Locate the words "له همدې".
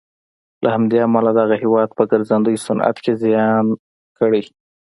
0.63-0.97